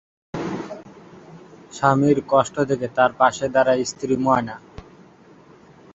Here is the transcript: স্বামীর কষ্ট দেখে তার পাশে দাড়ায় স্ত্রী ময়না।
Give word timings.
স্বামীর 1.73 2.17
কষ্ট 2.29 2.55
দেখে 2.69 2.87
তার 2.97 3.11
পাশে 3.19 3.45
দাড়ায় 3.55 3.83
স্ত্রী 3.91 4.15
ময়না। 4.25 4.55